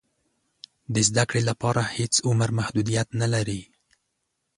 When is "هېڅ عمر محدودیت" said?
1.97-3.07